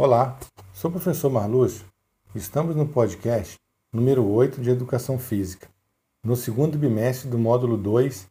Olá, 0.00 0.38
sou 0.72 0.90
o 0.90 0.92
professor 0.92 1.28
Marlúcio. 1.28 1.84
Estamos 2.32 2.76
no 2.76 2.86
podcast 2.86 3.56
número 3.92 4.24
8 4.24 4.60
de 4.60 4.70
Educação 4.70 5.18
Física, 5.18 5.66
no 6.22 6.36
segundo 6.36 6.78
bimestre 6.78 7.28
do 7.28 7.36
módulo 7.36 7.76
2 7.76 8.30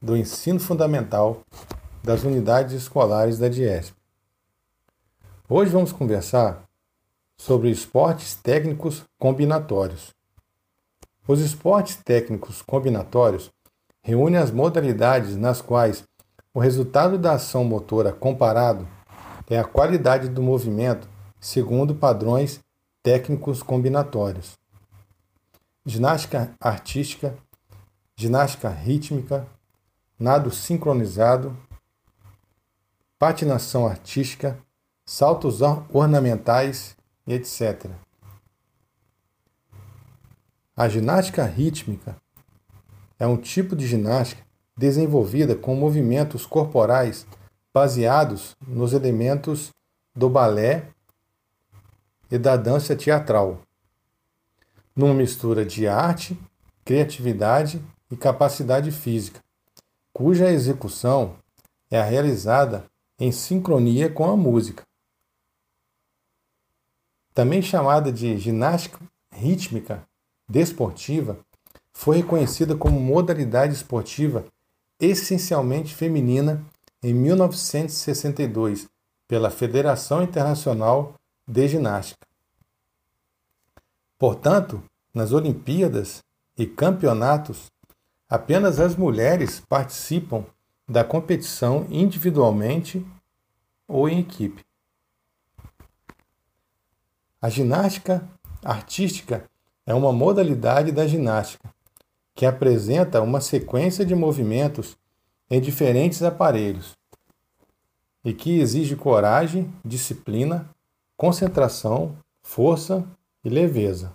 do 0.00 0.16
Ensino 0.16 0.60
Fundamental 0.60 1.40
das 2.00 2.22
Unidades 2.22 2.74
Escolares 2.74 3.40
da 3.40 3.48
DIESP. 3.48 3.92
Hoje 5.48 5.72
vamos 5.72 5.90
conversar 5.90 6.62
sobre 7.36 7.70
esportes 7.70 8.36
técnicos 8.36 9.02
combinatórios. 9.18 10.14
Os 11.26 11.40
esportes 11.40 11.96
técnicos 11.96 12.62
combinatórios 12.62 13.50
reúnem 14.00 14.38
as 14.38 14.52
modalidades 14.52 15.34
nas 15.36 15.60
quais 15.60 16.04
o 16.54 16.60
resultado 16.60 17.18
da 17.18 17.32
ação 17.32 17.64
motora 17.64 18.12
comparado 18.12 18.86
é 19.50 19.58
a 19.58 19.64
qualidade 19.64 20.28
do 20.28 20.40
movimento 20.40 21.08
segundo 21.40 21.94
padrões 21.94 22.60
técnicos 23.02 23.62
combinatórios. 23.62 24.56
Ginástica 25.84 26.54
artística, 26.60 27.36
ginástica 28.16 28.68
rítmica, 28.68 29.46
nado 30.18 30.50
sincronizado, 30.50 31.56
patinação 33.18 33.86
artística, 33.86 34.56
saltos 35.04 35.60
ornamentais 35.92 36.96
etc. 37.26 37.90
A 40.76 40.88
ginástica 40.88 41.44
rítmica 41.44 42.16
é 43.18 43.26
um 43.26 43.36
tipo 43.36 43.74
de 43.74 43.86
ginástica 43.86 44.42
desenvolvida 44.76 45.54
com 45.56 45.74
movimentos 45.74 46.46
corporais 46.46 47.26
baseados 47.72 48.56
nos 48.66 48.92
elementos 48.92 49.70
do 50.14 50.28
balé 50.28 50.88
e 52.30 52.38
da 52.38 52.56
dança 52.56 52.96
teatral, 52.96 53.60
numa 54.94 55.14
mistura 55.14 55.64
de 55.64 55.86
arte, 55.86 56.38
criatividade 56.84 57.82
e 58.10 58.16
capacidade 58.16 58.90
física, 58.90 59.40
cuja 60.12 60.50
execução 60.50 61.36
é 61.90 62.02
realizada 62.02 62.84
em 63.18 63.30
sincronia 63.32 64.10
com 64.10 64.24
a 64.24 64.36
música. 64.36 64.84
Também 67.34 67.62
chamada 67.62 68.12
de 68.12 68.36
ginástica 68.38 68.98
rítmica 69.32 70.06
desportiva, 70.48 71.38
foi 71.92 72.18
reconhecida 72.18 72.76
como 72.76 72.98
modalidade 72.98 73.72
esportiva 73.72 74.44
essencialmente 74.98 75.94
feminina 75.94 76.64
em 77.02 77.14
1962 77.14 78.88
pela 79.26 79.50
Federação 79.50 80.22
Internacional 80.22 81.14
de 81.46 81.68
Ginástica. 81.68 82.26
Portanto, 84.18 84.82
nas 85.14 85.32
Olimpíadas 85.32 86.22
e 86.56 86.66
campeonatos, 86.66 87.70
apenas 88.28 88.78
as 88.78 88.94
mulheres 88.94 89.60
participam 89.60 90.44
da 90.86 91.02
competição 91.02 91.86
individualmente 91.88 93.06
ou 93.88 94.08
em 94.08 94.20
equipe. 94.20 94.64
A 97.40 97.48
ginástica 97.48 98.28
artística 98.62 99.48
é 99.86 99.94
uma 99.94 100.12
modalidade 100.12 100.92
da 100.92 101.06
ginástica 101.06 101.72
que 102.34 102.44
apresenta 102.44 103.22
uma 103.22 103.40
sequência 103.40 104.04
de 104.04 104.14
movimentos 104.14 104.96
em 105.50 105.60
diferentes 105.60 106.22
aparelhos 106.22 106.96
e 108.24 108.32
que 108.32 108.60
exige 108.60 108.94
coragem, 108.94 109.72
disciplina, 109.84 110.68
concentração, 111.16 112.16
força 112.42 113.04
e 113.44 113.48
leveza. 113.48 114.12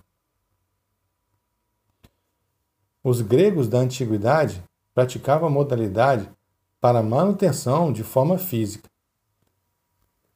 Os 3.03 3.21
gregos 3.21 3.67
da 3.67 3.79
antiguidade 3.79 4.63
praticavam 4.93 5.47
a 5.47 5.51
modalidade 5.51 6.29
para 6.79 7.03
manutenção 7.03 7.91
de 7.91 8.03
forma 8.03 8.37
física. 8.37 8.89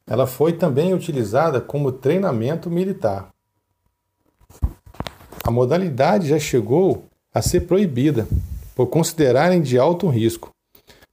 Ela 0.05 0.27
foi 0.27 0.53
também 0.53 0.93
utilizada 0.93 1.61
como 1.61 1.91
treinamento 1.91 2.69
militar. 2.69 3.33
A 5.43 5.51
modalidade 5.51 6.27
já 6.27 6.39
chegou 6.39 7.05
a 7.33 7.41
ser 7.41 7.61
proibida 7.61 8.27
por 8.75 8.87
considerarem 8.87 9.61
de 9.61 9.77
alto 9.77 10.07
risco. 10.07 10.51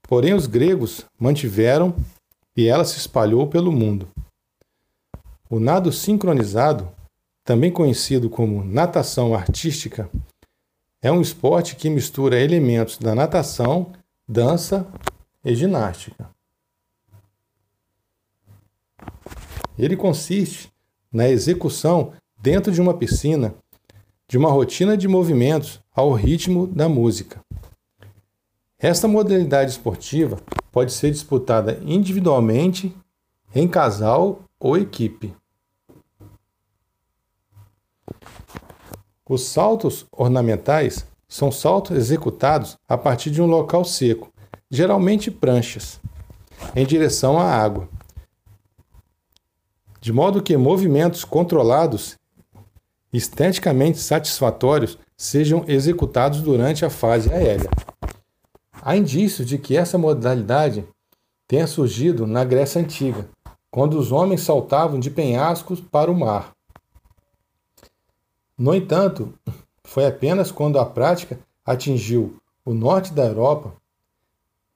Porém, 0.06 0.34
os 0.34 0.47
gregos 0.47 1.05
mantiveram 1.19 1.94
e 2.56 2.67
ela 2.67 2.84
se 2.84 2.99
espalhou 2.99 3.47
pelo 3.47 3.72
mundo. 3.72 4.09
O 5.50 5.61
nado 5.61 5.93
sincronizado, 5.93 6.89
também 7.44 7.71
conhecido 7.71 8.28
como 8.28 8.65
natação 8.65 9.34
artística, 9.34 10.11
é 11.03 11.12
um 11.12 11.21
esporte 11.21 11.77
que 11.77 11.91
mistura 11.91 12.41
elementos 12.41 12.99
da 12.99 13.15
natação, 13.15 13.93
dança 14.28 14.87
e 15.45 15.55
ginástica. 15.55 16.31
Ele 19.78 19.97
consiste 19.97 20.72
na 21.12 21.28
execução 21.28 22.12
dentro 22.41 22.72
de 22.72 22.81
uma 22.81 22.95
piscina 22.95 23.55
de 24.28 24.37
uma 24.37 24.50
rotina 24.50 24.97
de 24.97 25.06
movimentos 25.06 25.81
ao 25.95 26.12
ritmo 26.12 26.66
da 26.66 26.89
música. 26.89 27.46
Esta 28.79 29.09
modalidade 29.09 29.71
esportiva 29.71 30.39
pode 30.71 30.93
ser 30.93 31.11
disputada 31.11 31.81
individualmente, 31.83 32.95
em 33.55 33.67
casal 33.67 34.41
ou 34.61 34.77
equipe. 34.77 35.35
Os 39.27 39.47
saltos 39.47 40.05
ornamentais 40.13 41.07
são 41.27 41.51
saltos 41.51 41.97
executados 41.97 42.77
a 42.87 42.99
partir 42.99 43.31
de 43.31 43.41
um 43.41 43.47
local 43.47 43.83
seco, 43.83 44.31
geralmente 44.71 45.31
pranchas, 45.31 45.99
em 46.75 46.85
direção 46.85 47.39
à 47.39 47.47
água, 47.47 47.89
de 50.03 50.13
modo 50.13 50.43
que 50.43 50.55
movimentos 50.57 51.25
controlados, 51.25 52.17
esteticamente 53.11 53.99
satisfatórios, 53.99 54.99
sejam 55.17 55.65
executados 55.67 56.43
durante 56.43 56.85
a 56.85 56.91
fase 56.91 57.33
aérea. 57.33 57.71
Há 58.87 58.97
indícios 58.97 59.49
de 59.49 59.59
que 59.59 59.77
essa 59.77 59.99
modalidade 59.99 60.87
tenha 61.49 61.67
surgido 61.67 62.25
na 62.25 62.45
Grécia 62.45 62.81
Antiga, 62.81 63.29
quando 63.69 63.99
os 63.99 64.13
homens 64.13 64.43
saltavam 64.43 65.01
de 65.01 65.11
penhascos 65.11 65.81
para 65.81 66.09
o 66.09 66.17
mar. 66.17 66.53
No 68.57 68.73
entanto, 68.73 69.35
foi 69.83 70.07
apenas 70.07 70.53
quando 70.53 70.79
a 70.79 70.87
prática 70.87 71.37
atingiu 71.65 72.37
o 72.65 72.73
norte 72.73 73.13
da 73.13 73.25
Europa, 73.25 73.73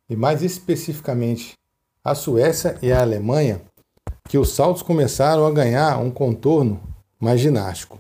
e 0.09 0.17
mais 0.17 0.43
especificamente 0.43 1.57
a 2.03 2.13
Suécia 2.13 2.77
e 2.83 2.91
a 2.91 3.03
Alemanha, 3.03 3.63
que 4.29 4.39
os 4.39 4.51
saltos 4.51 4.83
começaram 4.83 5.47
a 5.47 5.53
ganhar 5.53 5.97
um 5.99 6.11
contorno 6.11 6.83
mais 7.21 7.41
ginástico. 7.41 7.97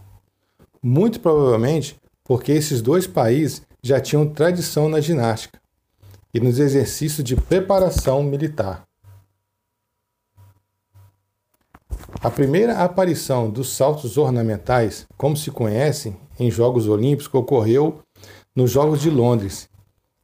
Muito 0.82 1.20
provavelmente 1.20 1.96
porque 2.24 2.50
esses 2.50 2.82
dois 2.82 3.06
países 3.06 3.62
já 3.80 4.00
tinham 4.00 4.28
tradição 4.28 4.88
na 4.88 5.00
ginástica 5.00 5.59
e 6.32 6.40
nos 6.40 6.58
exercícios 6.58 7.24
de 7.24 7.36
preparação 7.36 8.22
militar. 8.22 8.86
A 12.22 12.30
primeira 12.30 12.78
aparição 12.82 13.48
dos 13.48 13.70
saltos 13.70 14.18
ornamentais, 14.18 15.06
como 15.16 15.36
se 15.36 15.50
conhecem 15.50 16.16
em 16.38 16.50
Jogos 16.50 16.86
Olímpicos, 16.86 17.32
ocorreu 17.32 18.00
nos 18.54 18.70
Jogos 18.70 19.00
de 19.00 19.10
Londres, 19.10 19.68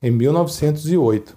em 0.02 0.10
1908, 0.10 1.36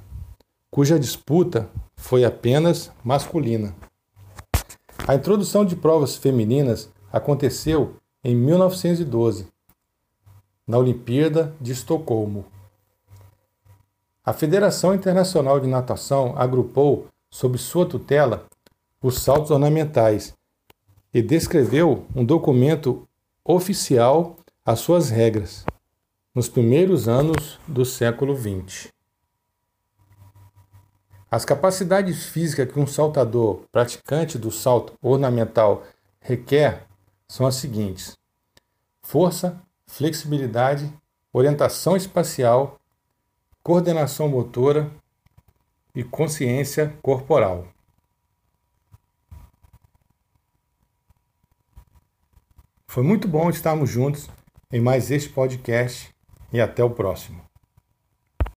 cuja 0.69 0.99
disputa 0.99 1.69
foi 1.95 2.25
apenas 2.25 2.91
masculina. 3.03 3.75
A 5.07 5.15
introdução 5.15 5.65
de 5.65 5.75
provas 5.75 6.15
femininas 6.15 6.89
aconteceu 7.11 7.95
em 8.23 8.35
1912, 8.35 9.47
na 10.67 10.77
Olimpíada 10.77 11.55
de 11.59 11.71
Estocolmo. 11.71 12.45
A 14.29 14.33
Federação 14.33 14.93
Internacional 14.93 15.59
de 15.59 15.65
Natação 15.65 16.35
agrupou 16.37 17.07
sob 17.31 17.57
sua 17.57 17.83
tutela 17.83 18.45
os 19.01 19.23
saltos 19.23 19.49
ornamentais 19.49 20.35
e 21.11 21.19
descreveu 21.19 22.05
um 22.15 22.23
documento 22.23 23.07
oficial 23.43 24.35
às 24.63 24.81
suas 24.81 25.09
regras 25.09 25.65
nos 26.35 26.47
primeiros 26.47 27.07
anos 27.07 27.59
do 27.67 27.83
século 27.83 28.37
XX. 28.37 28.89
As 31.31 31.43
capacidades 31.43 32.25
físicas 32.25 32.71
que 32.71 32.79
um 32.79 32.85
saltador 32.85 33.63
praticante 33.71 34.37
do 34.37 34.51
salto 34.51 34.93
ornamental 35.01 35.81
requer 36.21 36.85
são 37.27 37.47
as 37.47 37.55
seguintes: 37.55 38.15
força, 39.01 39.59
flexibilidade, 39.87 40.87
orientação 41.33 41.97
espacial 41.97 42.78
coordenação 43.69 44.27
motora 44.27 44.89
e 45.93 46.03
consciência 46.03 46.97
corporal. 47.03 47.67
Foi 52.87 53.03
muito 53.03 53.27
bom 53.27 53.47
estarmos 53.47 53.87
juntos 53.87 54.27
em 54.73 54.81
mais 54.81 55.11
este 55.11 55.29
podcast 55.29 56.09
e 56.51 56.59
até 56.59 56.83
o 56.83 56.89
próximo. 56.89 57.48